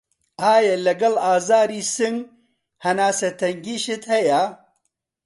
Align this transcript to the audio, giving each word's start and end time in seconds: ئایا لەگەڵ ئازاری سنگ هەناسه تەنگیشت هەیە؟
ئایا 0.41 0.75
لەگەڵ 0.85 1.13
ئازاری 1.25 1.81
سنگ 1.95 2.17
هەناسه 2.85 3.27
تەنگیشت 3.39 4.03
هەیە؟ 4.13 4.41